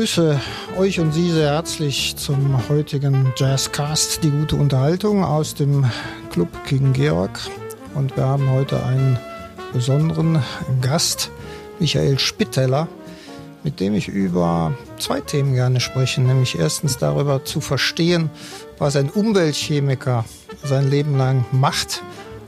[0.00, 0.40] begrüße
[0.78, 5.84] euch und Sie sehr herzlich zum heutigen Jazzcast, die gute Unterhaltung aus dem
[6.30, 7.38] Club King Georg.
[7.94, 9.18] Und wir haben heute einen
[9.74, 10.42] besonderen
[10.80, 11.30] Gast,
[11.80, 12.88] Michael Spitteller,
[13.62, 18.30] mit dem ich über zwei Themen gerne spreche, nämlich erstens darüber zu verstehen,
[18.78, 20.24] was ein Umweltchemiker
[20.64, 22.02] sein Leben lang macht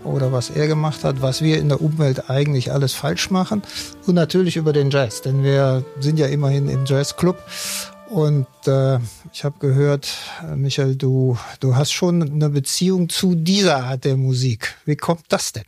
[0.05, 3.63] oder was er gemacht hat, was wir in der Umwelt eigentlich alles falsch machen
[4.07, 7.39] und natürlich über den Jazz, denn wir sind ja immerhin im Jazzclub
[8.13, 8.99] und äh,
[9.33, 10.09] ich habe gehört,
[10.55, 14.75] Michael, du, du hast schon eine Beziehung zu dieser Art der Musik.
[14.85, 15.65] Wie kommt das denn?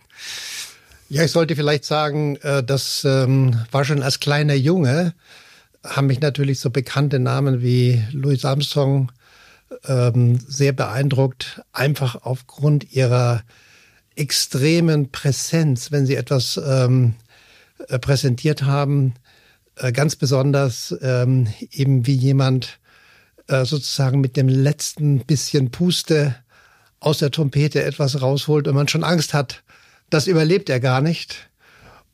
[1.08, 5.14] Ja, ich sollte vielleicht sagen, äh, das ähm, war schon als kleiner Junge,
[5.82, 9.10] haben mich natürlich so bekannte Namen wie Louis Armstrong
[9.86, 13.42] ähm, sehr beeindruckt, einfach aufgrund ihrer
[14.16, 17.14] extremen Präsenz, wenn sie etwas ähm,
[17.88, 19.14] äh, präsentiert haben,
[19.76, 22.78] äh, ganz besonders ähm, eben wie jemand
[23.48, 26.36] äh, sozusagen mit dem letzten bisschen Puste
[27.00, 29.62] aus der Trompete etwas rausholt und man schon Angst hat,
[30.10, 31.50] das überlebt er gar nicht.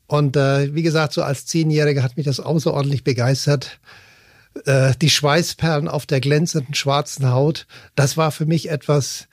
[0.07, 3.79] Und äh, wie gesagt, so als Zehnjähriger hat mich das außerordentlich begeistert.
[4.65, 9.29] Äh, die Schweißperlen auf der glänzenden schwarzen Haut, das war für mich etwas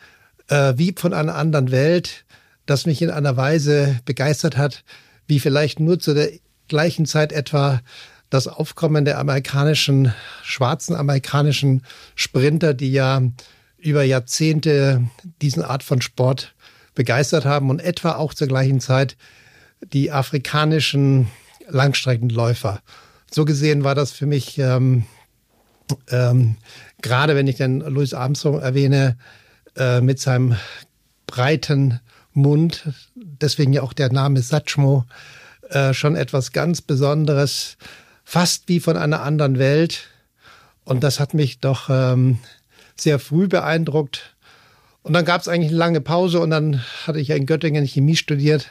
[0.48, 2.24] äh, wie von einer anderen Welt
[2.68, 4.84] das mich in einer Weise begeistert hat,
[5.26, 6.30] wie vielleicht nur zu der
[6.68, 7.80] gleichen Zeit etwa
[8.28, 11.82] das Aufkommen der amerikanischen, schwarzen amerikanischen
[12.14, 13.22] Sprinter, die ja
[13.78, 15.02] über Jahrzehnte
[15.40, 16.54] diesen Art von Sport
[16.94, 19.16] begeistert haben und etwa auch zur gleichen Zeit
[19.92, 21.28] die afrikanischen
[21.68, 22.82] Langstreckenläufer.
[23.30, 25.04] So gesehen war das für mich, ähm,
[26.10, 26.56] ähm,
[27.00, 29.16] gerade wenn ich den Louis Armstrong erwähne,
[29.76, 30.56] äh, mit seinem
[31.26, 32.00] breiten
[32.38, 35.04] Mund, deswegen ja auch der Name Satchmo,
[35.70, 37.76] äh, schon etwas ganz Besonderes,
[38.24, 40.08] fast wie von einer anderen Welt.
[40.84, 42.38] Und das hat mich doch ähm,
[42.96, 44.34] sehr früh beeindruckt.
[45.02, 47.86] Und dann gab es eigentlich eine lange Pause und dann hatte ich ja in Göttingen
[47.86, 48.68] Chemie studiert.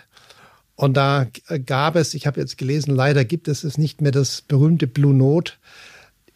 [0.75, 1.25] Und da
[1.65, 5.13] gab es, ich habe jetzt gelesen, leider gibt es es nicht mehr, das berühmte Blue
[5.13, 5.53] Note.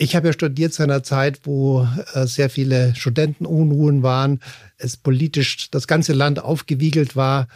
[0.02, 4.40] Ich habe ja studiert zu einer Zeit, wo äh, sehr viele Studentenunruhen waren,
[4.80, 7.48] es politisch das ganze Land aufgewiegelt war.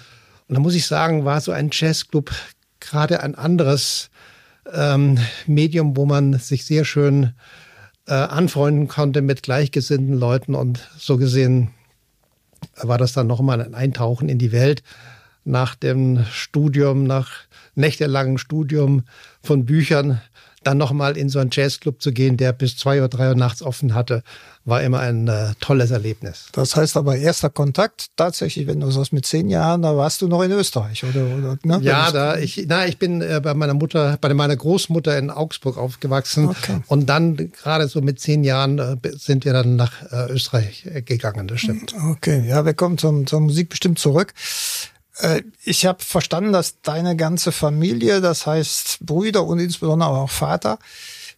[0.48, 2.30] Und da muss ich sagen, war so ein Jazzclub
[2.80, 4.12] gerade ein anderes
[4.72, 5.18] ähm,
[5.48, 7.34] Medium, wo man sich sehr schön
[8.06, 10.54] äh, anfreunden konnte mit gleichgesinnten Leuten.
[10.54, 11.72] Und so gesehen
[12.80, 14.84] war das dann nochmal ein Eintauchen in die Welt
[15.46, 17.32] nach dem Studium, nach
[17.74, 19.02] nächtelangen Studium
[19.42, 20.22] von Büchern
[20.66, 23.62] dann nochmal in so einen Jazzclub zu gehen, der bis zwei oder drei Uhr nachts
[23.62, 24.24] offen hatte,
[24.66, 26.48] war immer ein äh, tolles Erlebnis.
[26.52, 30.28] Das heißt aber erster Kontakt tatsächlich, wenn du sagst mit zehn Jahren, da warst du
[30.28, 31.26] noch in Österreich oder?
[31.38, 31.80] oder ne?
[31.84, 35.78] Ja, da ich, na, ich bin äh, bei meiner Mutter, bei meiner Großmutter in Augsburg
[35.78, 36.80] aufgewachsen okay.
[36.88, 41.04] und dann gerade so mit zehn Jahren äh, sind wir dann nach äh, Österreich äh,
[41.04, 41.48] gegangen.
[41.48, 41.94] Das stimmt.
[42.12, 44.34] Okay, ja, wir kommen zum, zur Musik bestimmt zurück.
[45.18, 50.80] Äh, ich habe verstanden, dass deine ganze Familie, das heißt Brüder und insbesondere auch Vater,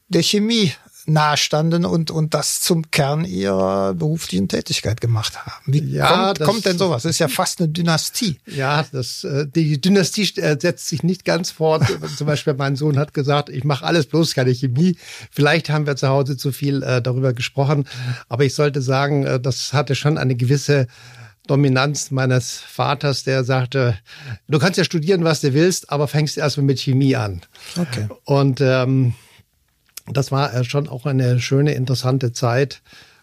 [0.09, 0.73] der Chemie
[1.09, 5.63] nahestanden und, und das zum Kern ihrer beruflichen Tätigkeit gemacht haben.
[5.65, 7.03] Wie ja, kommt, das, kommt denn sowas?
[7.03, 8.39] Das ist ja fast eine Dynastie.
[8.45, 11.83] Ja, das, äh, die Dynastie äh, setzt sich nicht ganz fort.
[12.17, 14.97] Zum Beispiel mein Sohn hat gesagt, ich mache alles bloß keine Chemie.
[15.31, 17.87] Vielleicht haben wir zu Hause zu viel darüber gesprochen,
[18.27, 20.87] aber ich sollte sagen, das hatte schon eine gewisse
[21.47, 23.97] Dominanz meines Vaters, der sagte,
[24.47, 27.41] du kannst ja studieren, was du willst, aber fängst erstmal mit Chemie an.
[27.77, 28.07] Okay.
[28.25, 29.13] Und ähm,
[30.07, 32.81] das war äh, schon auch eine schöne, interessante Zeit.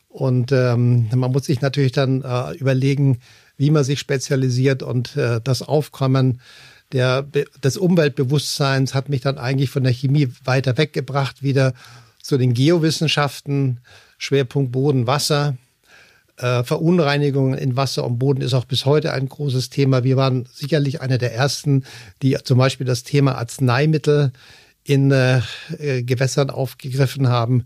[0.09, 3.19] Und ähm, man muss sich natürlich dann äh, überlegen,
[3.57, 6.41] wie man sich spezialisiert und äh, das Aufkommen
[6.93, 11.75] der, des Umweltbewusstseins hat mich dann eigentlich von der Chemie weiter weggebracht, wieder
[12.23, 13.81] zu den Geowissenschaften,
[14.19, 15.57] Schwerpunkt Boden, Wasser.
[16.37, 20.03] Äh, Verunreinigungen in Wasser und Boden ist auch bis heute ein großes Thema.
[20.03, 21.85] Wir waren sicherlich einer der ersten,
[22.23, 24.33] die zum Beispiel das Thema Arzneimittel
[24.83, 25.43] in äh,
[26.03, 27.65] Gewässern aufgegriffen haben.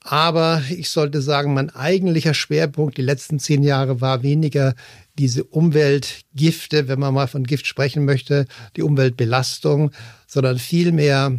[0.00, 4.74] Aber ich sollte sagen, mein eigentlicher Schwerpunkt die letzten zehn Jahre war weniger
[5.16, 8.46] diese Umweltgifte, wenn man mal von Gift sprechen möchte,
[8.76, 9.92] die Umweltbelastung,
[10.26, 11.38] sondern vielmehr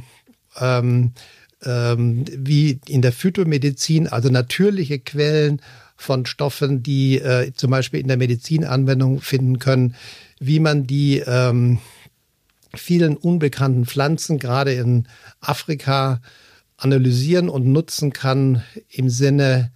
[0.60, 1.12] ähm,
[1.64, 5.62] ähm, wie in der Phytomedizin, also natürliche Quellen
[5.96, 9.96] von Stoffen, die äh, zum Beispiel in der Medizin Anwendung finden können,
[10.40, 11.80] wie man die ähm,
[12.76, 15.08] vielen unbekannten Pflanzen, gerade in
[15.40, 16.22] Afrika,
[16.78, 19.72] analysieren und nutzen kann im Sinne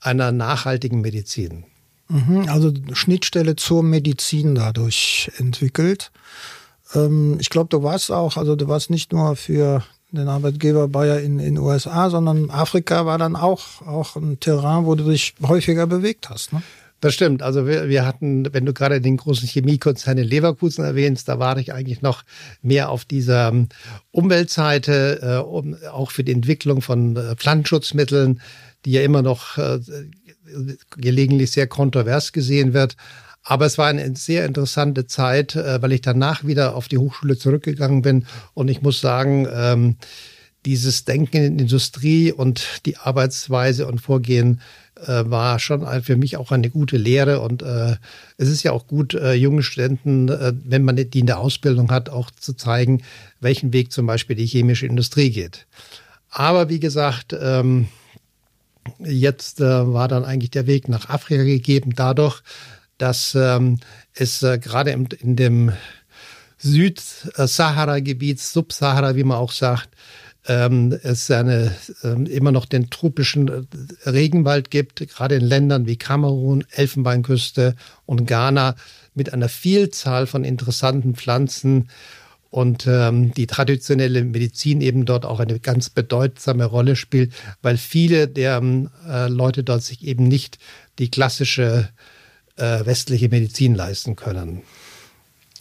[0.00, 1.64] einer nachhaltigen Medizin.
[2.08, 6.12] Mhm, also Schnittstelle zur Medizin dadurch entwickelt.
[6.94, 9.82] Ähm, ich glaube, du warst auch, also du warst nicht nur für
[10.16, 14.94] den Arbeitgeber Bayer in den USA, sondern Afrika war dann auch, auch ein Terrain, wo
[14.94, 16.52] du dich häufiger bewegt hast.
[16.52, 16.62] Ne?
[17.00, 17.42] Das stimmt.
[17.42, 21.56] Also wir, wir hatten, wenn du gerade den großen Chemiekonzern in Leverkusen erwähnst, da war
[21.58, 22.22] ich eigentlich noch
[22.62, 23.68] mehr auf dieser ähm,
[24.12, 28.40] Umweltseite, äh, um, auch für die Entwicklung von äh, Pflanzenschutzmitteln,
[28.84, 29.78] die ja immer noch äh,
[30.96, 32.96] gelegentlich sehr kontrovers gesehen wird.
[33.48, 37.38] Aber es war eine sehr interessante Zeit, äh, weil ich danach wieder auf die Hochschule
[37.38, 38.26] zurückgegangen bin.
[38.54, 39.96] Und ich muss sagen, ähm,
[40.64, 44.60] dieses Denken in Industrie und die Arbeitsweise und Vorgehen
[44.96, 47.38] äh, war schon für mich auch eine gute Lehre.
[47.40, 47.94] Und äh,
[48.36, 52.32] es ist ja auch gut, jungen Studenten, wenn man die in der Ausbildung hat, auch
[52.32, 53.02] zu zeigen,
[53.38, 55.68] welchen Weg zum Beispiel die chemische Industrie geht.
[56.30, 57.86] Aber wie gesagt, ähm,
[58.98, 62.42] jetzt war dann eigentlich der Weg nach Afrika gegeben, dadurch,
[62.98, 63.78] dass ähm,
[64.14, 65.72] es äh, gerade in, in dem
[66.58, 69.90] Südsahara-Gebiet, Subsahara, wie man auch sagt,
[70.48, 75.96] ähm, es eine, ähm, immer noch den tropischen äh, Regenwald gibt, gerade in Ländern wie
[75.96, 77.74] Kamerun, Elfenbeinküste
[78.06, 78.76] und Ghana
[79.14, 81.88] mit einer Vielzahl von interessanten Pflanzen
[82.50, 88.28] und ähm, die traditionelle Medizin eben dort auch eine ganz bedeutsame Rolle spielt, weil viele
[88.28, 88.62] der
[89.08, 90.58] äh, Leute dort sich eben nicht
[90.98, 91.88] die klassische
[92.56, 94.62] äh, westliche Medizin leisten können.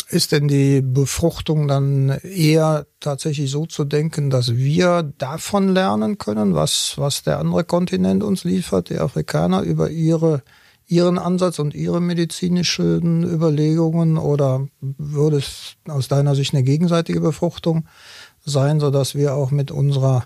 [0.07, 6.53] Ist denn die Befruchtung dann eher tatsächlich so zu denken, dass wir davon lernen können,
[6.53, 10.43] was, was der andere Kontinent uns liefert, die Afrikaner, über ihre,
[10.85, 14.19] ihren Ansatz und ihre medizinischen Überlegungen?
[14.19, 17.87] Oder würde es aus deiner Sicht eine gegenseitige Befruchtung
[18.45, 20.25] sein, sodass wir auch mit unserer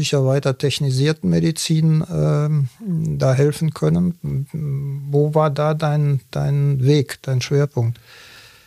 [0.00, 2.48] sicher weiter technisierten Medizin äh,
[3.18, 4.46] da helfen können.
[5.10, 8.00] Wo war da dein, dein Weg, dein Schwerpunkt?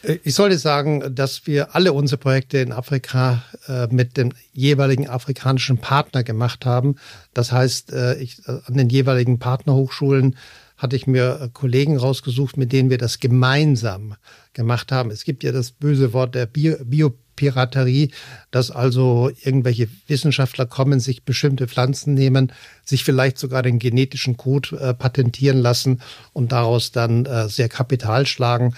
[0.03, 5.09] Äh, ich sollte sagen, dass wir alle unsere Projekte in Afrika äh, mit dem jeweiligen
[5.09, 6.97] afrikanischen Partner gemacht haben.
[7.33, 10.35] Das heißt, äh, ich, äh, an den jeweiligen Partnerhochschulen
[10.77, 14.15] hatte ich mir äh, Kollegen rausgesucht, mit denen wir das gemeinsam
[14.53, 15.09] gemacht haben.
[15.09, 18.11] Es gibt ja das böse Wort der Bio, Bio Piraterie,
[18.51, 22.51] dass also irgendwelche Wissenschaftler kommen, sich bestimmte Pflanzen nehmen,
[22.85, 26.01] sich vielleicht sogar den genetischen Code äh, patentieren lassen
[26.33, 28.73] und daraus dann äh, sehr Kapital schlagen.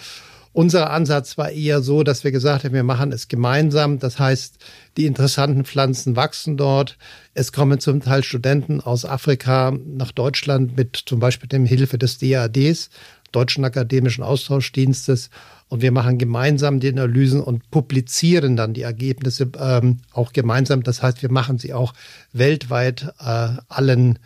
[0.55, 3.99] Unser Ansatz war eher so, dass wir gesagt haben, wir machen es gemeinsam.
[3.99, 4.57] Das heißt,
[4.95, 6.97] die interessanten Pflanzen wachsen dort.
[7.33, 12.19] Es kommen zum Teil Studenten aus Afrika nach Deutschland mit zum Beispiel dem Hilfe des
[12.19, 12.89] DADs,
[13.33, 15.29] Deutschen Akademischen Austauschdienstes
[15.67, 20.83] und wir machen gemeinsam die Analysen und publizieren dann die Ergebnisse ähm, auch gemeinsam.
[20.83, 21.93] Das heißt, wir machen sie auch
[22.33, 24.19] weltweit äh, allen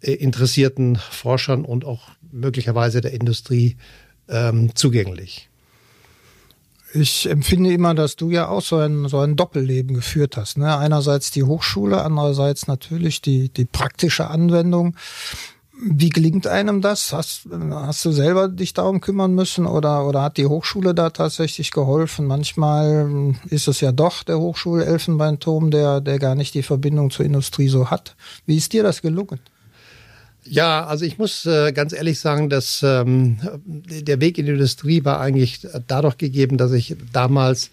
[0.00, 3.76] äh, interessierten Forschern und auch möglicherweise der Industrie
[4.28, 5.48] ähm, zugänglich.
[6.94, 10.58] Ich empfinde immer, dass du ja auch so ein, so ein Doppelleben geführt hast.
[10.58, 10.78] Ne?
[10.78, 14.96] Einerseits die Hochschule, andererseits natürlich die, die praktische Anwendung.
[15.76, 17.12] Wie gelingt einem das?
[17.12, 21.72] Hast, hast du selber dich darum kümmern müssen oder, oder hat die Hochschule da tatsächlich
[21.72, 22.26] geholfen?
[22.26, 27.68] Manchmal ist es ja doch der Hochschul-Elfenbeinturm, der, der gar nicht die Verbindung zur Industrie
[27.68, 28.14] so hat.
[28.46, 29.40] Wie ist dir das gelungen?
[30.44, 35.04] Ja, also ich muss äh, ganz ehrlich sagen, dass ähm, der Weg in die Industrie
[35.04, 37.70] war eigentlich dadurch gegeben, dass ich damals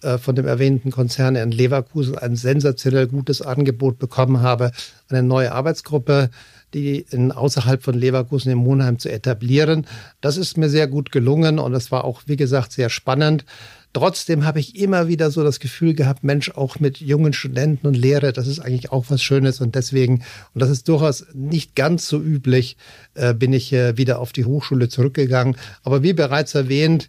[0.00, 4.70] äh, von dem erwähnten Konzern in Leverkusen ein sensationell gutes Angebot bekommen habe,
[5.08, 6.30] eine neue Arbeitsgruppe
[6.74, 9.86] die in, außerhalb von Leverkusen im Monheim zu etablieren.
[10.20, 13.44] Das ist mir sehr gut gelungen und es war auch, wie gesagt, sehr spannend.
[13.92, 17.94] Trotzdem habe ich immer wieder so das Gefühl gehabt, Mensch, auch mit jungen Studenten und
[17.94, 22.08] Lehre, das ist eigentlich auch was Schönes und deswegen, und das ist durchaus nicht ganz
[22.08, 22.76] so üblich,
[23.14, 25.56] äh, bin ich wieder auf die Hochschule zurückgegangen.
[25.84, 27.08] Aber wie bereits erwähnt,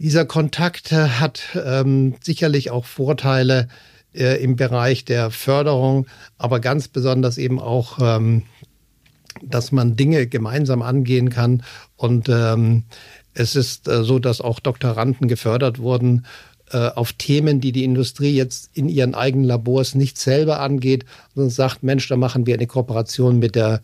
[0.00, 3.68] dieser Kontakt äh, hat ähm, sicherlich auch Vorteile
[4.14, 6.06] äh, im Bereich der Förderung,
[6.38, 8.44] aber ganz besonders eben auch ähm,
[9.42, 11.62] dass man Dinge gemeinsam angehen kann.
[11.96, 12.84] Und ähm,
[13.34, 16.26] es ist äh, so, dass auch Doktoranden gefördert wurden
[16.70, 21.50] äh, auf Themen, die die Industrie jetzt in ihren eigenen Labors nicht selber angeht, sondern
[21.50, 23.80] sagt, Mensch, da machen wir eine Kooperation mit der,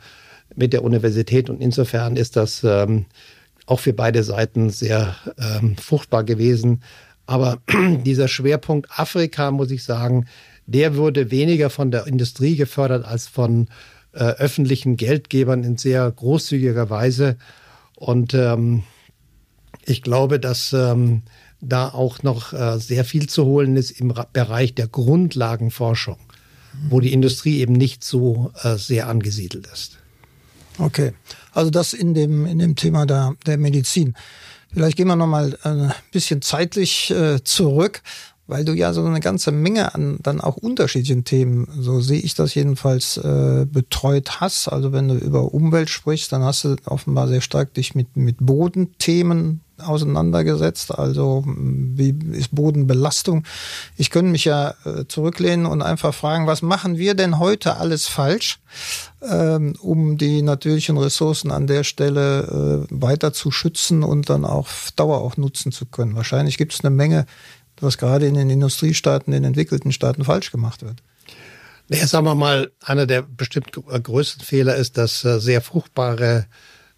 [0.54, 1.50] mit der Universität.
[1.50, 3.06] Und insofern ist das ähm,
[3.66, 6.82] auch für beide Seiten sehr ähm, fruchtbar gewesen.
[7.26, 7.58] Aber
[8.04, 10.26] dieser Schwerpunkt Afrika, muss ich sagen,
[10.66, 16.90] der wurde weniger von der Industrie gefördert als von äh, öffentlichen Geldgebern in sehr großzügiger
[16.90, 17.36] Weise.
[17.96, 18.82] Und ähm,
[19.84, 21.22] ich glaube, dass ähm,
[21.60, 26.18] da auch noch äh, sehr viel zu holen ist im Bereich der Grundlagenforschung,
[26.90, 29.98] wo die Industrie eben nicht so äh, sehr angesiedelt ist.
[30.78, 31.12] Okay,
[31.52, 34.14] also das in dem, in dem Thema der, der Medizin.
[34.72, 38.02] Vielleicht gehen wir noch mal ein bisschen zeitlich äh, zurück
[38.46, 42.34] weil du ja so eine ganze Menge an dann auch unterschiedlichen Themen, so sehe ich
[42.34, 44.68] das jedenfalls, äh, betreut hast.
[44.68, 48.36] Also wenn du über Umwelt sprichst, dann hast du offenbar sehr stark dich mit, mit
[48.40, 50.96] Bodenthemen auseinandergesetzt.
[50.96, 53.44] Also wie ist Bodenbelastung?
[53.96, 58.06] Ich könnte mich ja äh, zurücklehnen und einfach fragen, was machen wir denn heute alles
[58.06, 58.58] falsch,
[59.22, 64.68] ähm, um die natürlichen Ressourcen an der Stelle äh, weiter zu schützen und dann auch
[64.96, 66.16] Dauer auch nutzen zu können?
[66.16, 67.26] Wahrscheinlich gibt es eine Menge
[67.80, 71.02] was gerade in den Industriestaaten, in den entwickelten Staaten falsch gemacht wird?
[71.88, 76.46] Ja, sagen wir mal, einer der bestimmt größten Fehler ist, dass äh, sehr fruchtbare,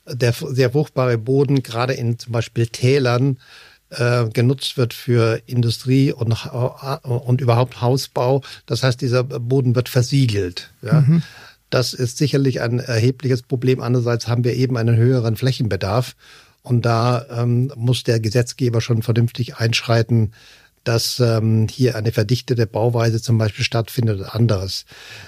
[0.07, 3.39] der sehr fruchtbare Boden gerade in zum Beispiel Tälern
[3.91, 8.43] äh, genutzt wird für Industrie und, äh, und überhaupt Hausbau.
[8.67, 10.73] Das heißt, dieser Boden wird versiegelt.
[10.83, 11.01] Ja.
[11.01, 11.23] Mhm.
[11.71, 13.81] Das ist sicherlich ein erhebliches Problem.
[13.81, 16.17] Andererseits haben wir eben einen höheren Flächenbedarf.
[16.63, 20.33] Und da ähm, muss der Gesetzgeber schon vernünftig einschreiten,
[20.89, 24.87] dass ähm, hier eine verdichtete Bauweise zum Beispiel stattfindet oder anderes.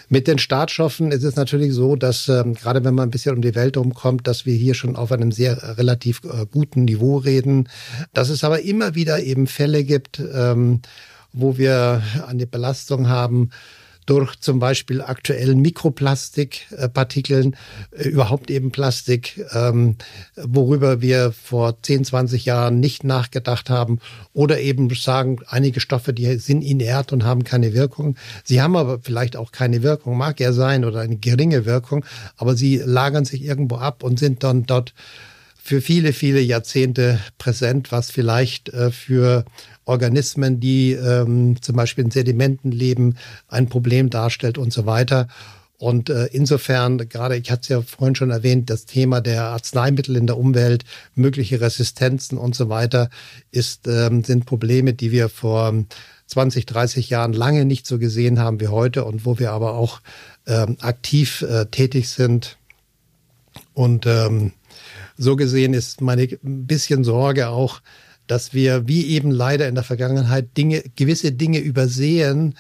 [0.08, 3.42] Mit den Startstoffen ist es natürlich so, dass ähm, gerade wenn man ein bisschen um
[3.42, 7.18] die Welt rumkommt, dass wir hier schon auf einem sehr äh, relativ äh, guten Niveau
[7.18, 7.68] reden,
[8.14, 10.80] dass es aber immer wieder eben Fälle gibt, ähm,
[11.34, 13.50] wo wir eine Belastung haben,
[14.10, 17.54] durch zum Beispiel aktuell Mikroplastikpartikeln,
[17.92, 19.94] äh, überhaupt eben Plastik, ähm,
[20.36, 24.00] worüber wir vor 10, 20 Jahren nicht nachgedacht haben
[24.32, 28.16] oder eben sagen, einige Stoffe, die sind inert und haben keine Wirkung.
[28.42, 32.04] Sie haben aber vielleicht auch keine Wirkung, mag ja sein, oder eine geringe Wirkung,
[32.36, 34.92] aber sie lagern sich irgendwo ab und sind dann dort
[35.62, 39.44] für viele, viele Jahrzehnte präsent, was vielleicht äh, für
[39.84, 43.16] Organismen, die ähm, zum Beispiel in Sedimenten leben,
[43.48, 45.28] ein Problem darstellt und so weiter.
[45.80, 50.14] Und äh, insofern, gerade ich hatte es ja vorhin schon erwähnt, das Thema der Arzneimittel
[50.14, 50.84] in der Umwelt,
[51.14, 53.08] mögliche Resistenzen und so weiter,
[53.50, 55.72] ist, ähm, sind Probleme, die wir vor
[56.26, 60.02] 20, 30 Jahren lange nicht so gesehen haben wie heute und wo wir aber auch
[60.46, 62.58] ähm, aktiv äh, tätig sind.
[63.72, 64.52] Und ähm,
[65.16, 67.80] so gesehen ist meine ein bisschen Sorge auch,
[68.30, 72.54] dass wir wie eben leider in der Vergangenheit Dinge, gewisse Dinge übersehen,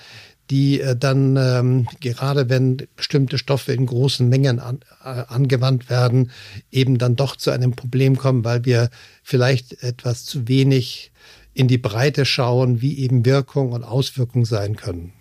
[0.50, 6.32] die äh, dann ähm, gerade wenn bestimmte Stoffe in großen Mengen an, äh, angewandt werden,
[6.72, 8.90] eben dann doch zu einem Problem kommen, weil wir
[9.22, 11.12] vielleicht etwas zu wenig
[11.54, 15.12] in die Breite schauen, wie eben Wirkung und Auswirkung sein können.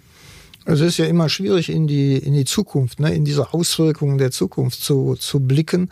[0.66, 4.18] Also es ist ja immer schwierig in die in die Zukunft, ne, in diese Auswirkungen
[4.18, 5.90] der Zukunft zu zu blicken,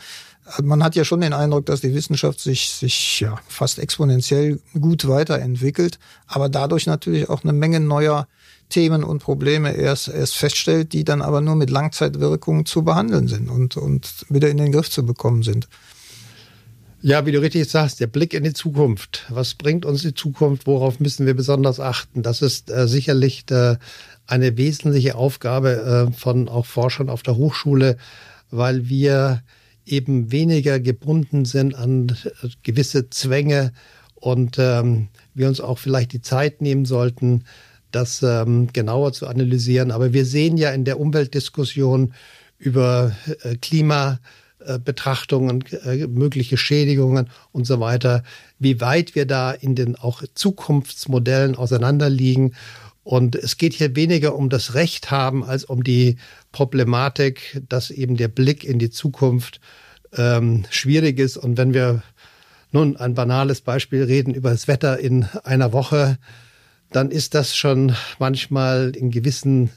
[0.61, 5.07] man hat ja schon den Eindruck, dass die Wissenschaft sich, sich ja fast exponentiell gut
[5.07, 8.27] weiterentwickelt, aber dadurch natürlich auch eine Menge neuer
[8.69, 13.49] Themen und Probleme erst, erst feststellt, die dann aber nur mit Langzeitwirkungen zu behandeln sind
[13.49, 15.67] und, und wieder in den Griff zu bekommen sind.
[17.01, 19.25] Ja, wie du richtig sagst, der Blick in die Zukunft.
[19.29, 20.65] Was bringt uns die Zukunft?
[20.65, 22.23] Worauf müssen wir besonders achten?
[22.23, 23.77] Das ist äh, sicherlich äh,
[24.25, 27.97] eine wesentliche Aufgabe äh, von auch Forschern auf der Hochschule,
[28.49, 29.43] weil wir
[29.87, 33.71] eben weniger gebunden sind an äh, gewisse Zwänge
[34.15, 37.43] und ähm, wir uns auch vielleicht die Zeit nehmen sollten,
[37.91, 39.91] das ähm, genauer zu analysieren.
[39.91, 42.13] Aber wir sehen ja in der Umweltdiskussion
[42.57, 48.23] über äh, Klimabetrachtungen, äh, mögliche Schädigungen und so weiter,
[48.59, 52.55] wie weit wir da in den auch Zukunftsmodellen auseinanderliegen.
[53.07, 56.17] Und es geht hier weniger um das Recht haben als um die
[56.51, 59.61] Problematik, dass eben der Blick in die Zukunft
[60.11, 61.37] ähm, schwierig ist.
[61.37, 62.03] Und wenn wir
[62.73, 66.17] nun ein banales Beispiel reden über das Wetter in einer Woche,
[66.91, 69.69] dann ist das schon manchmal in gewissen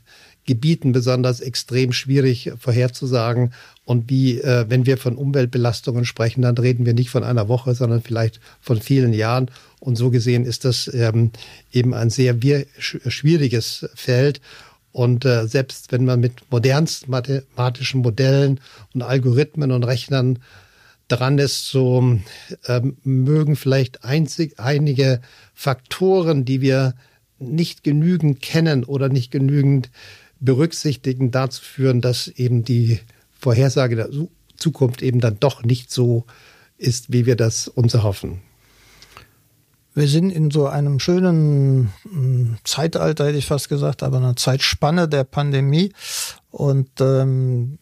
[0.45, 3.53] Gebieten besonders extrem schwierig vorherzusagen.
[3.85, 7.77] Und wie, äh, wenn wir von Umweltbelastungen sprechen, dann reden wir nicht von einer Woche,
[7.77, 9.53] sondern vielleicht von vielen Jahren.
[9.81, 11.33] Und so gesehen ist das ähm,
[11.73, 12.37] eben ein sehr
[12.79, 14.41] schwieriges Feld.
[14.93, 18.61] Und äh, selbst wenn man mit modernsten mathematischen Modellen
[18.95, 20.39] und Algorithmen und Rechnern
[21.09, 22.19] dran ist, so
[22.67, 25.21] äh, mögen vielleicht einzig, einige
[25.55, 26.95] Faktoren, die wir
[27.39, 29.91] nicht genügend kennen oder nicht genügend
[30.41, 33.01] berücksichtigen, dazu führen, dass eben die
[33.39, 34.11] Vorhersage der
[34.57, 36.27] Zukunft eben dann doch nicht so
[36.77, 38.43] ist, wie wir das uns erhoffen.
[39.95, 45.09] Wir sind in so einem schönen hm, Zeitalter, hätte ich fast gesagt, aber einer Zeitspanne
[45.09, 45.93] der Pandemie.
[46.51, 47.79] Und ähm,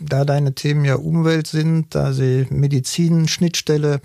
[0.00, 4.00] da deine Themen ja Umwelt sind, da sie Medizin, Schnittstelle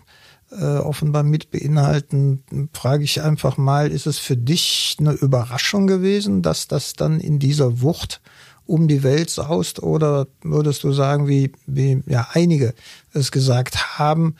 [0.51, 6.41] äh, offenbar mit beinhalten, frage ich einfach mal, ist es für dich eine Überraschung gewesen,
[6.41, 8.21] dass das dann in dieser Wucht
[8.65, 9.81] um die Welt saust?
[9.81, 12.73] Oder würdest du sagen, wie, wie ja einige
[13.13, 14.35] es gesagt haben,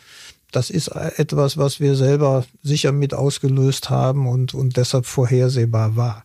[0.51, 6.24] das ist etwas, was wir selber sicher mit ausgelöst haben und, und deshalb vorhersehbar war.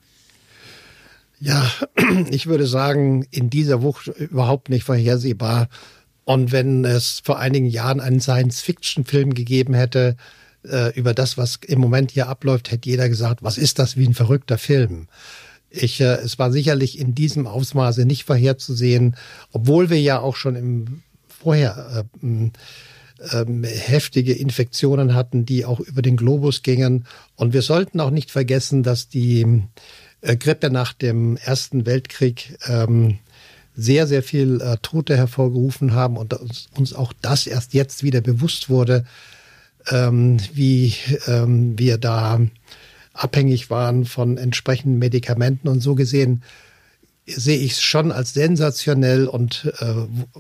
[1.41, 1.71] Ja,
[2.31, 5.69] ich würde sagen, in dieser Wucht überhaupt nicht vorhersehbar.
[6.25, 10.17] Und wenn es vor einigen Jahren einen Science-Fiction-Film gegeben hätte
[10.65, 14.07] äh, über das, was im Moment hier abläuft, hätte jeder gesagt, was ist das wie
[14.07, 15.07] ein verrückter Film?
[15.71, 19.15] Ich, äh, es war sicherlich in diesem Ausmaße nicht vorherzusehen,
[19.53, 22.51] obwohl wir ja auch schon im vorher äh,
[23.33, 27.07] ähm, heftige Infektionen hatten, die auch über den Globus gingen.
[27.35, 29.63] Und wir sollten auch nicht vergessen, dass die
[30.21, 33.19] äh, Grippe nach dem Ersten Weltkrieg ähm,
[33.75, 36.35] sehr, sehr viel äh, Tote hervorgerufen haben und
[36.77, 39.05] uns, auch das erst jetzt wieder bewusst wurde,
[39.91, 40.95] ähm, wie
[41.27, 42.41] ähm, wir da
[43.13, 46.43] abhängig waren von entsprechenden Medikamenten und so gesehen
[47.27, 49.95] sehe ich es schon als sensationell und äh,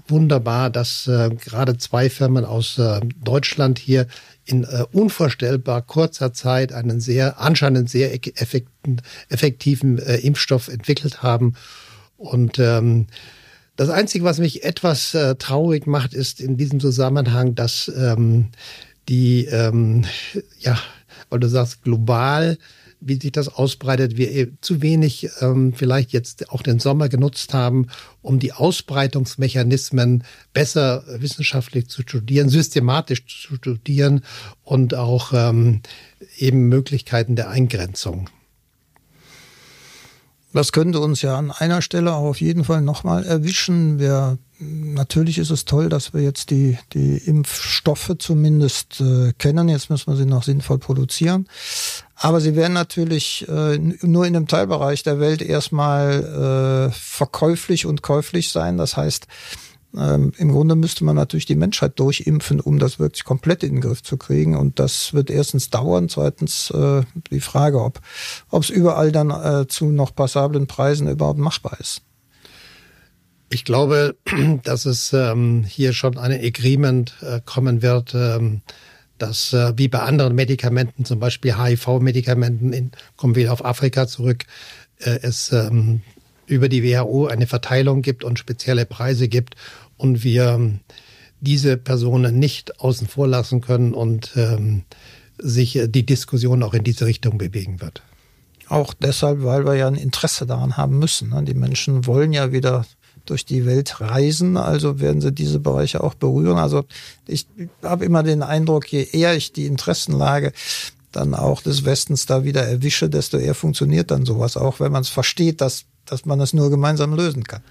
[0.08, 4.06] wunderbar, dass äh, gerade zwei Firmen aus äh, Deutschland hier
[4.44, 11.54] in äh, unvorstellbar kurzer Zeit einen sehr, anscheinend sehr effekten, effektiven äh, Impfstoff entwickelt haben.
[12.16, 13.08] Und ähm,
[13.74, 18.48] das Einzige, was mich etwas äh, traurig macht, ist in diesem Zusammenhang, dass ähm,
[19.08, 20.04] die, ähm,
[20.60, 20.78] ja,
[21.30, 22.58] weil du sagst, global
[23.00, 27.88] wie sich das ausbreitet, wir zu wenig ähm, vielleicht jetzt auch den Sommer genutzt haben,
[28.22, 34.22] um die Ausbreitungsmechanismen besser wissenschaftlich zu studieren, systematisch zu studieren
[34.64, 35.82] und auch ähm,
[36.38, 38.28] eben Möglichkeiten der Eingrenzung.
[40.56, 43.98] Das könnte uns ja an einer Stelle auch auf jeden Fall nochmal erwischen.
[43.98, 49.68] Wir, natürlich ist es toll, dass wir jetzt die, die Impfstoffe zumindest äh, kennen.
[49.68, 51.46] Jetzt müssen wir sie noch sinnvoll produzieren.
[52.14, 58.00] Aber sie werden natürlich äh, nur in einem Teilbereich der Welt erstmal äh, verkäuflich und
[58.00, 58.78] käuflich sein.
[58.78, 59.26] Das heißt,
[59.96, 63.80] ähm, Im Grunde müsste man natürlich die Menschheit durchimpfen, um das wirklich komplett in den
[63.80, 64.56] Griff zu kriegen.
[64.56, 68.00] Und das wird erstens dauern, zweitens äh, die Frage, ob
[68.52, 72.02] es überall dann äh, zu noch passablen Preisen überhaupt machbar ist.
[73.48, 74.16] Ich glaube,
[74.64, 78.62] dass es ähm, hier schon ein Agreement äh, kommen wird, ähm,
[79.18, 84.44] dass äh, wie bei anderen Medikamenten, zum Beispiel HIV-Medikamenten, kommen wir auf Afrika zurück,
[84.98, 86.02] äh, es ähm,
[86.46, 89.56] über die WHO eine Verteilung gibt und spezielle Preise gibt
[89.96, 90.78] und wir
[91.40, 94.82] diese Personen nicht außen vor lassen können und ähm,
[95.38, 98.02] sich die Diskussion auch in diese Richtung bewegen wird.
[98.68, 101.30] Auch deshalb, weil wir ja ein Interesse daran haben müssen.
[101.30, 101.44] Ne?
[101.44, 102.84] Die Menschen wollen ja wieder
[103.26, 106.58] durch die Welt reisen, also werden sie diese Bereiche auch berühren.
[106.58, 106.84] Also
[107.26, 107.46] ich
[107.82, 110.52] habe immer den Eindruck, je eher ich die Interessenlage
[111.12, 115.02] dann auch des Westens da wieder erwische, desto eher funktioniert dann sowas, auch wenn man
[115.02, 117.62] es versteht, dass dass man das nur gemeinsam lösen kann.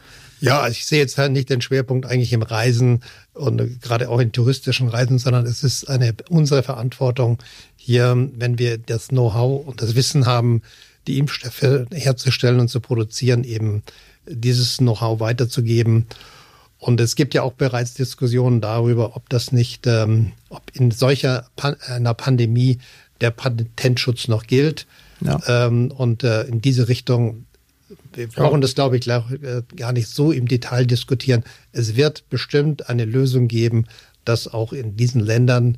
[0.46, 3.02] Ja, ich sehe jetzt halt nicht den Schwerpunkt eigentlich im Reisen
[3.34, 7.40] und gerade auch in touristischen Reisen, sondern es ist eine unsere Verantwortung
[7.76, 10.62] hier, wenn wir das Know-how und das Wissen haben,
[11.08, 13.84] die Impfstoffe herzustellen und zu produzieren, eben
[14.28, 16.06] dieses Know-how weiterzugeben.
[16.78, 21.48] Und es gibt ja auch bereits Diskussionen darüber, ob das nicht, ähm, ob in solcher
[21.56, 22.78] Pan einer Pandemie
[23.22, 24.86] der Patentschutz noch gilt.
[25.22, 25.40] Ja.
[25.48, 27.46] Ähm, und äh, in diese Richtung
[28.13, 29.21] wir brauchen das, glaube ich, äh,
[29.76, 31.43] gar nicht so im Detail diskutieren.
[31.71, 33.86] Es wird bestimmt eine Lösung geben,
[34.24, 35.78] dass auch in diesen Ländern,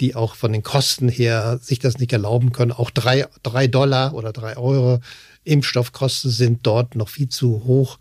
[0.00, 4.14] die auch von den Kosten her sich das nicht erlauben können, auch drei, drei Dollar
[4.14, 5.00] oder drei Euro
[5.44, 7.98] Impfstoffkosten sind dort noch viel zu hoch,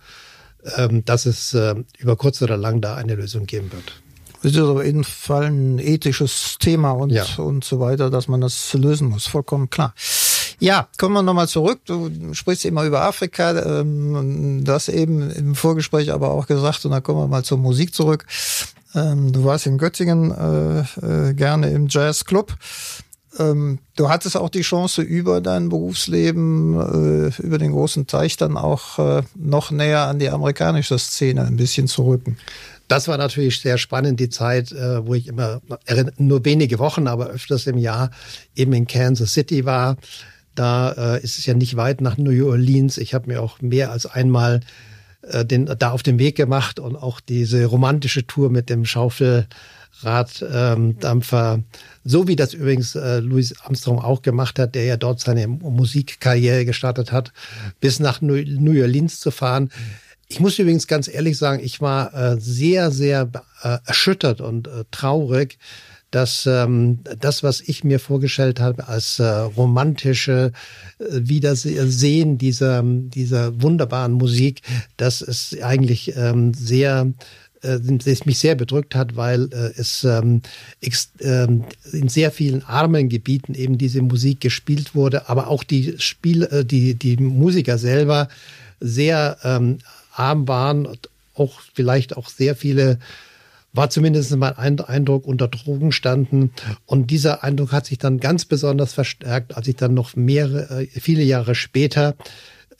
[0.75, 4.01] ähm, dass es äh, über kurz oder lang da eine Lösung geben wird.
[4.43, 7.25] Es ist auf jeden Fall ein ethisches Thema und, ja.
[7.37, 9.25] und so weiter, dass man das lösen muss.
[9.25, 9.93] Vollkommen klar.
[10.59, 11.81] Ja, kommen wir nochmal zurück.
[11.85, 17.03] Du sprichst immer über Afrika, ähm, das eben im Vorgespräch aber auch gesagt und dann
[17.03, 18.25] kommen wir mal zur Musik zurück.
[18.95, 22.55] Ähm, du warst in Göttingen äh, äh, gerne im Jazzclub.
[23.37, 28.55] Ähm, du hattest auch die Chance, über dein Berufsleben, äh, über den großen Teich dann
[28.55, 32.37] auch noch näher an die amerikanische Szene ein bisschen zu rücken.
[32.87, 35.59] Das war natürlich sehr spannend, die Zeit, wo ich immer
[36.17, 38.11] nur wenige Wochen, aber öfters im Jahr
[38.55, 39.97] eben in Kansas City war.
[40.55, 42.97] Da äh, ist es ja nicht weit nach New Orleans.
[42.97, 44.61] Ich habe mir auch mehr als einmal
[45.29, 51.53] äh, den, da auf den Weg gemacht und auch diese romantische Tour mit dem Schaufelraddampfer,
[51.55, 51.63] ähm,
[52.03, 56.65] so wie das übrigens äh, Louis Armstrong auch gemacht hat, der ja dort seine Musikkarriere
[56.65, 57.33] gestartet hat,
[57.79, 59.69] bis nach New, New Orleans zu fahren.
[60.27, 63.29] Ich muss übrigens ganz ehrlich sagen, ich war äh, sehr, sehr
[63.61, 65.57] äh, erschüttert und äh, traurig,
[66.15, 70.53] dass ähm, das, was ich mir vorgestellt habe als äh, romantische
[70.97, 74.61] äh, Wiedersehen dieser, dieser wunderbaren Musik,
[74.95, 77.11] dass es eigentlich ähm, sehr
[77.63, 80.41] äh, das mich sehr bedrückt hat, weil äh, es ähm,
[81.19, 86.43] ähm, in sehr vielen armen Gebieten eben diese Musik gespielt wurde, aber auch die Spiel,
[86.43, 88.29] äh, die die Musiker selber
[88.79, 89.79] sehr ähm,
[90.13, 90.87] arm waren,
[91.33, 92.99] auch vielleicht auch sehr viele
[93.75, 96.51] war zumindest mein Eindruck, unter Drogen standen.
[96.85, 100.87] Und dieser Eindruck hat sich dann ganz besonders verstärkt, als ich dann noch mehrere, äh,
[100.87, 102.15] viele Jahre später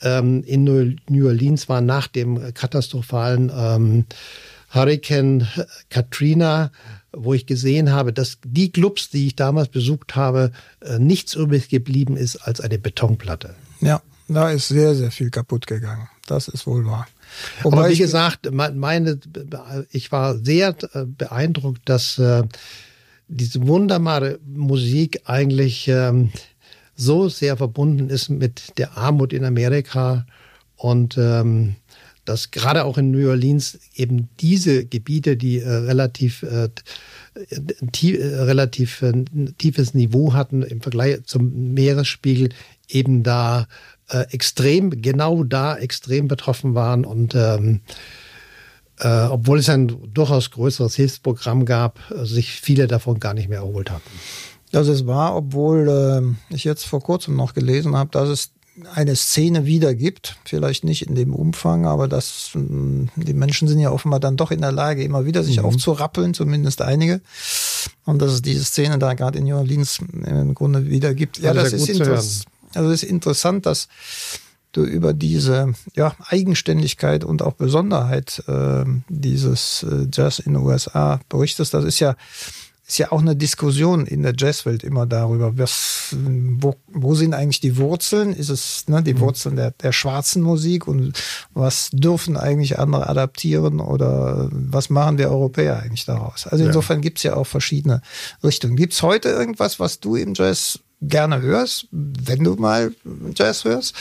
[0.00, 4.04] ähm, in New Orleans war, nach dem katastrophalen ähm,
[4.70, 5.46] Hurricane
[5.90, 6.70] Katrina,
[7.12, 11.68] wo ich gesehen habe, dass die Clubs, die ich damals besucht habe, äh, nichts übrig
[11.68, 13.54] geblieben ist als eine Betonplatte.
[13.80, 16.08] Ja, da ist sehr, sehr viel kaputt gegangen.
[16.26, 17.06] Das ist wohl wahr.
[17.62, 19.18] Wobei Aber wie gesagt, meine,
[19.90, 22.44] ich war sehr äh, beeindruckt, dass äh,
[23.28, 26.30] diese wunderbare Musik eigentlich ähm,
[26.94, 30.26] so sehr verbunden ist mit der Armut in Amerika
[30.76, 31.76] und ähm,
[32.24, 36.68] dass gerade auch in New Orleans eben diese Gebiete, die äh, relativ äh,
[37.92, 39.24] tie relativ äh,
[39.58, 42.50] tiefes Niveau hatten im Vergleich zum Meeresspiegel,
[42.88, 43.68] eben da
[44.08, 47.80] äh, extrem, genau da extrem betroffen waren und ähm,
[48.98, 53.90] äh, obwohl es ein durchaus größeres Hilfsprogramm gab, sich viele davon gar nicht mehr erholt
[53.90, 54.10] hatten.
[54.72, 58.50] Das ist wahr, obwohl äh, ich jetzt vor kurzem noch gelesen habe, dass es
[58.94, 63.80] eine Szene wieder gibt, vielleicht nicht in dem Umfang, aber dass äh, die Menschen sind
[63.80, 65.66] ja offenbar dann doch in der Lage, immer wieder sich mhm.
[65.66, 67.20] aufzurappeln, zumindest einige.
[68.04, 71.38] Und dass es diese Szene da gerade in New Orleans im Grunde wieder gibt.
[71.38, 72.46] Ja, das, das ist interessant.
[72.74, 73.88] Also es ist interessant, dass
[74.72, 81.20] du über diese ja, Eigenständigkeit und auch Besonderheit äh, dieses äh, Jazz in den USA
[81.28, 81.72] berichtest.
[81.72, 82.16] Das ist ja
[82.88, 87.58] ist ja auch eine Diskussion in der Jazzwelt immer darüber, was, wo, wo sind eigentlich
[87.58, 88.32] die Wurzeln?
[88.32, 89.20] Ist es ne, die mhm.
[89.20, 91.20] Wurzeln der, der schwarzen Musik und
[91.52, 96.46] was dürfen eigentlich andere adaptieren oder was machen wir Europäer eigentlich daraus?
[96.46, 97.02] Also insofern ja.
[97.02, 98.02] gibt's ja auch verschiedene
[98.44, 98.76] Richtungen.
[98.76, 102.92] Gibt's heute irgendwas, was du im Jazz gerne hörst, wenn du mal
[103.34, 103.94] Jazz hörst?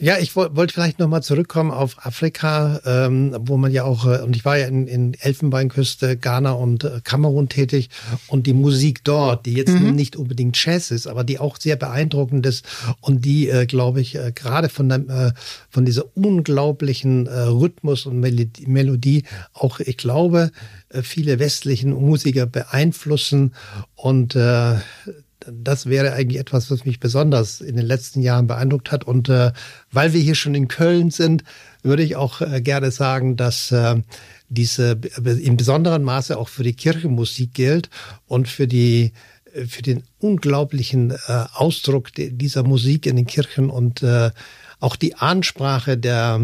[0.00, 4.34] Ja, ich wollte vielleicht nochmal zurückkommen auf Afrika, ähm, wo man ja auch, äh, und
[4.34, 7.90] ich war ja in, in Elfenbeinküste, Ghana und äh, Kamerun tätig
[8.26, 9.94] und die Musik dort, die jetzt mhm.
[9.94, 12.66] nicht unbedingt Jazz ist, aber die auch sehr beeindruckend ist
[13.00, 15.32] und die, äh, glaube ich, äh, gerade von, äh,
[15.70, 20.50] von dieser unglaublichen äh, Rhythmus und Melodie, Melodie auch, ich glaube,
[20.88, 23.54] äh, viele westlichen Musiker beeinflussen
[23.94, 24.74] und äh,
[25.50, 29.04] das wäre eigentlich etwas, was mich besonders in den letzten Jahren beeindruckt hat.
[29.04, 29.52] Und äh,
[29.90, 31.44] weil wir hier schon in Köln sind,
[31.82, 33.96] würde ich auch äh, gerne sagen, dass äh,
[34.48, 37.90] diese in besonderem Maße auch für die Kirchenmusik gilt
[38.26, 39.12] und für die
[39.54, 44.30] äh, für den unglaublichen äh, Ausdruck dieser Musik in den Kirchen und äh,
[44.80, 46.40] auch die Ansprache der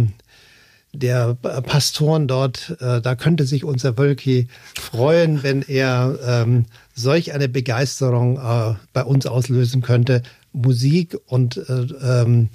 [0.93, 7.49] der Pastoren dort, äh, da könnte sich unser Wölki freuen, wenn er ähm, solch eine
[7.49, 10.23] Begeisterung äh, bei uns auslösen könnte.
[10.53, 11.87] Musik und äh,
[12.23, 12.49] ähm,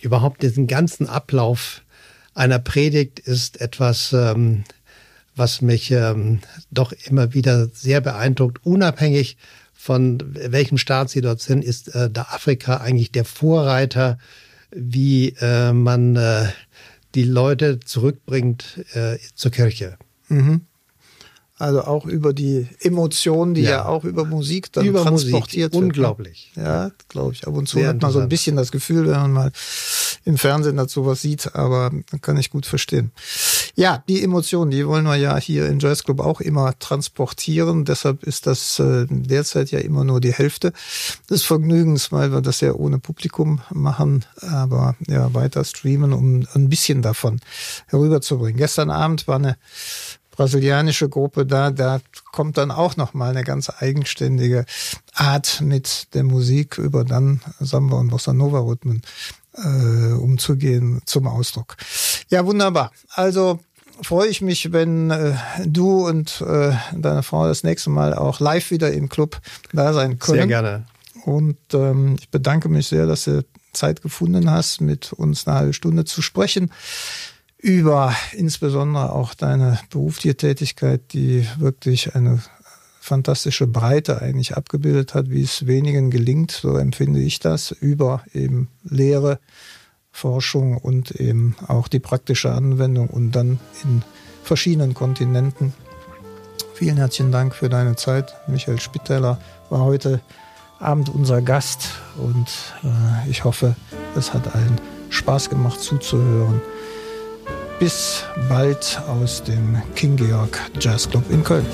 [0.00, 1.82] überhaupt diesen ganzen Ablauf
[2.34, 4.64] einer Predigt ist etwas, ähm,
[5.34, 6.40] was mich ähm,
[6.70, 8.64] doch immer wieder sehr beeindruckt.
[8.64, 9.36] Unabhängig
[9.74, 14.18] von welchem Staat Sie dort sind, ist äh, da Afrika eigentlich der Vorreiter,
[14.70, 16.46] wie äh, man äh,
[17.14, 19.96] die Leute zurückbringt äh, zur Kirche.
[20.28, 20.62] Mhm.
[21.58, 25.62] Also auch über die Emotionen, die ja, ja auch über Musik dann über transportiert Musik.
[25.62, 25.72] wird.
[25.74, 25.78] Ne?
[25.78, 26.52] Unglaublich.
[26.56, 27.46] Ja, glaube ich.
[27.46, 29.52] Ab und zu Sehr hat man so ein bisschen das Gefühl, wenn man mal
[30.24, 33.12] im Fernsehen dazu was sieht, aber kann ich gut verstehen.
[33.74, 37.86] Ja, die Emotionen, die wollen wir ja hier im Jazzclub auch immer transportieren.
[37.86, 40.72] Deshalb ist das äh, derzeit ja immer nur die Hälfte
[41.30, 46.68] des Vergnügens, weil wir das ja ohne Publikum machen, aber ja weiter streamen, um ein
[46.68, 47.40] bisschen davon
[47.86, 48.58] herüberzubringen.
[48.58, 49.56] Gestern Abend war eine
[50.32, 52.00] brasilianische Gruppe da, da
[52.32, 54.64] kommt dann auch noch mal eine ganz eigenständige
[55.14, 59.02] Art mit der Musik über dann Samba und Bossa Nova Rhythmen
[59.54, 61.76] äh, umzugehen zum Ausdruck.
[62.28, 62.92] Ja, wunderbar.
[63.10, 63.60] Also
[64.02, 65.34] freue ich mich, wenn äh,
[65.64, 69.40] du und äh, deine Frau das nächste Mal auch live wieder im Club
[69.72, 70.38] da sein können.
[70.38, 70.84] Sehr gerne.
[71.24, 75.72] Und ähm, ich bedanke mich sehr, dass du Zeit gefunden hast, mit uns eine halbe
[75.72, 76.70] Stunde zu sprechen
[77.62, 82.42] über insbesondere auch deine berufliche Tätigkeit, die wirklich eine
[83.02, 88.68] fantastische Breite eigentlich abgebildet hat, wie es wenigen gelingt, so empfinde ich das, über eben
[88.84, 89.40] Lehre,
[90.12, 94.02] Forschung und eben auch die praktische Anwendung und dann in
[94.44, 95.74] verschiedenen Kontinenten.
[96.74, 98.34] Vielen herzlichen Dank für deine Zeit.
[98.46, 100.20] Michael Spitteller war heute
[100.78, 101.88] Abend unser Gast
[102.18, 102.46] und
[102.84, 103.74] äh, ich hoffe,
[104.14, 106.62] es hat allen Spaß gemacht zuzuhören.
[107.80, 111.66] bis bald aus dem King Georg Jazz Club in Köln.